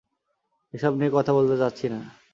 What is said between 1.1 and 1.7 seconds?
কথা বলতে